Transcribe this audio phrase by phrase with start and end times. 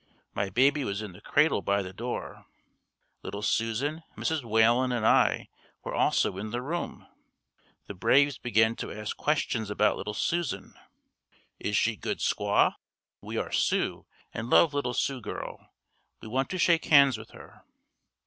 [0.33, 2.47] My baby was in the cradle by the door.
[3.21, 4.43] Little Susan, Mrs.
[4.43, 5.49] Whalen and I
[5.83, 7.05] were also in the room.
[7.85, 10.73] The braves began to ask questions about little Susan,
[11.59, 12.73] "Is she good squaw?
[13.21, 15.69] We are Sioux and love little Sioux girl.
[16.19, 17.61] We want to shake hands with her."